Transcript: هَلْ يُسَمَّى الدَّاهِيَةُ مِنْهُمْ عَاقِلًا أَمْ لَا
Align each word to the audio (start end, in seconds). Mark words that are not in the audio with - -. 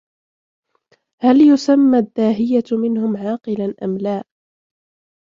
هَلْ 1.21 1.41
يُسَمَّى 1.41 1.97
الدَّاهِيَةُ 1.97 2.63
مِنْهُمْ 2.71 3.17
عَاقِلًا 3.17 3.73
أَمْ 3.83 3.97
لَا 3.97 4.23